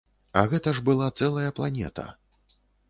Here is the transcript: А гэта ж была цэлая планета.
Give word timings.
А 0.39 0.41
гэта 0.53 0.73
ж 0.79 0.83
была 0.89 1.11
цэлая 1.21 1.55
планета. 1.61 2.11